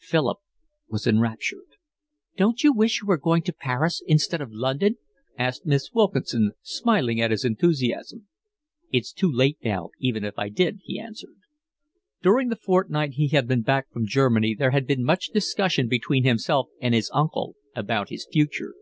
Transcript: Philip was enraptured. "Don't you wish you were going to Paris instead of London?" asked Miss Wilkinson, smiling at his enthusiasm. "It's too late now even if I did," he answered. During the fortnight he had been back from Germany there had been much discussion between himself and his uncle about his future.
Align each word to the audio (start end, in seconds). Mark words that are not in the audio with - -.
Philip 0.00 0.38
was 0.88 1.06
enraptured. 1.06 1.76
"Don't 2.36 2.64
you 2.64 2.72
wish 2.72 3.00
you 3.02 3.06
were 3.06 3.16
going 3.16 3.42
to 3.42 3.52
Paris 3.52 4.02
instead 4.04 4.40
of 4.40 4.50
London?" 4.50 4.96
asked 5.38 5.64
Miss 5.64 5.92
Wilkinson, 5.92 6.54
smiling 6.60 7.20
at 7.20 7.30
his 7.30 7.44
enthusiasm. 7.44 8.26
"It's 8.90 9.12
too 9.12 9.30
late 9.30 9.58
now 9.62 9.90
even 10.00 10.24
if 10.24 10.40
I 10.40 10.48
did," 10.48 10.80
he 10.82 10.98
answered. 10.98 11.36
During 12.20 12.48
the 12.48 12.56
fortnight 12.56 13.12
he 13.12 13.28
had 13.28 13.46
been 13.46 13.62
back 13.62 13.88
from 13.92 14.06
Germany 14.08 14.56
there 14.56 14.72
had 14.72 14.88
been 14.88 15.04
much 15.04 15.28
discussion 15.28 15.86
between 15.86 16.24
himself 16.24 16.66
and 16.80 16.92
his 16.92 17.08
uncle 17.14 17.54
about 17.76 18.08
his 18.08 18.26
future. 18.32 18.74